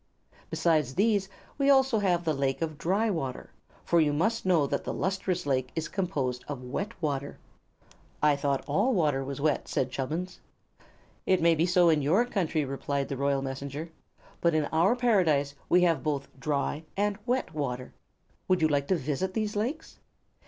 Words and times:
Besides 0.49 0.95
these, 0.95 1.29
we 1.59 1.67
have 1.67 1.75
also 1.75 1.99
the 1.99 2.33
Lake 2.33 2.63
of 2.63 2.79
Dry 2.79 3.11
Water, 3.11 3.51
for 3.85 4.01
you 4.01 4.11
must 4.13 4.47
know 4.47 4.65
that 4.65 4.83
the 4.83 4.95
Lustrous 4.95 5.45
Lake 5.45 5.69
is 5.75 5.87
composed 5.87 6.43
of 6.47 6.63
wet 6.63 6.99
water." 7.03 7.37
"I 8.19 8.35
thought 8.35 8.63
all 8.67 8.95
water 8.95 9.23
was 9.23 9.39
wet," 9.39 9.67
said 9.67 9.91
Chubbins. 9.91 10.39
"It 11.27 11.39
may 11.39 11.53
be 11.53 11.67
so 11.67 11.89
in 11.89 12.01
your 12.01 12.25
country," 12.25 12.65
replied 12.65 13.09
the 13.09 13.17
Royal 13.17 13.43
Messenger, 13.43 13.91
"but 14.41 14.55
in 14.55 14.65
our 14.71 14.95
Paradise 14.95 15.53
we 15.69 15.83
have 15.83 16.01
both 16.01 16.27
dry 16.39 16.83
and 16.97 17.19
wet 17.27 17.53
water. 17.53 17.93
Would 18.47 18.63
you 18.63 18.67
like 18.67 18.87
to 18.87 18.95
visit 18.95 19.35
these 19.35 19.55
lakes?" 19.55 19.99